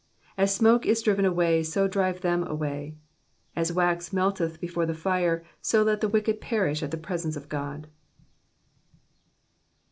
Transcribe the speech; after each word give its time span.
2 0.35 0.41
As 0.41 0.55
smoke 0.55 0.87
is 0.87 1.03
driven 1.03 1.25
away, 1.25 1.61
so 1.61 1.87
drive 1.87 2.21
them 2.21 2.43
away: 2.47 2.95
as 3.55 3.71
wax 3.71 4.09
melteth 4.11 4.59
before 4.59 4.87
the 4.87 4.95
fire, 4.95 5.43
so 5.61 5.83
let 5.83 6.01
the 6.01 6.09
wicked 6.09 6.41
perish 6.41 6.81
at 6.81 6.89
the 6.89 6.97
presence 6.97 7.35
of 7.35 7.47
God. 7.49 7.85